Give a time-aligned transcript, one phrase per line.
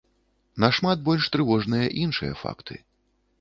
[0.63, 2.81] Нашмат больш трывожныя іншыя факты.